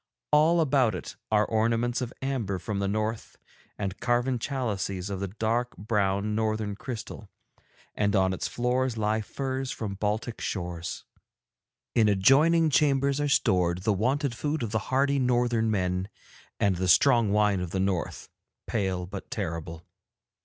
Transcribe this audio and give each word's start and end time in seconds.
'All 0.31 0.61
about 0.61 0.95
it 0.95 1.15
are 1.31 1.45
ornaments 1.45 2.01
of 2.01 2.11
amber 2.23 2.57
from 2.57 2.79
the 2.79 2.87
North 2.87 3.37
and 3.77 3.99
carven 3.99 4.39
chalices 4.39 5.11
of 5.11 5.19
the 5.19 5.27
dark 5.27 5.77
brown 5.77 6.33
Northern 6.33 6.75
crystal, 6.75 7.29
and 7.93 8.15
on 8.15 8.33
its 8.33 8.47
floors 8.47 8.97
lie 8.97 9.21
furs 9.21 9.69
from 9.69 9.93
Baltic 9.93 10.41
shores. 10.41 11.05
'In 11.93 12.09
adjoining 12.09 12.71
chambers 12.71 13.21
are 13.21 13.29
stored 13.29 13.83
the 13.83 13.93
wonted 13.93 14.33
food 14.33 14.63
of 14.63 14.71
the 14.71 14.79
hardy 14.89 15.19
Northern 15.19 15.69
men, 15.69 16.09
and 16.59 16.77
the 16.77 16.87
strong 16.87 17.31
wine 17.31 17.59
of 17.59 17.69
the 17.69 17.79
North, 17.79 18.27
pale 18.65 19.05
but 19.05 19.29
terrible. 19.29 19.83